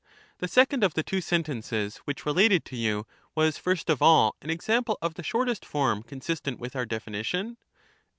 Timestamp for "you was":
2.75-3.59